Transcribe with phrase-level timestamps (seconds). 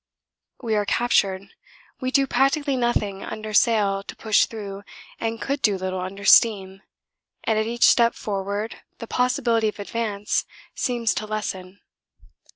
[0.63, 1.43] We are captured.
[1.99, 4.81] We do practically nothing under sail to push through,
[5.19, 6.81] and could do little under steam,
[7.43, 10.43] and at each step forward the possibility of advance
[10.73, 11.81] seems to lessen.